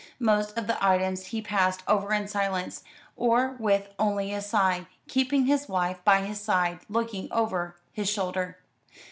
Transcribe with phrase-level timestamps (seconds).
[0.19, 2.81] Most of the items he passed over in silence,
[3.15, 8.57] or with only a sigh, keeping his wife by his side, looking over his shoulder.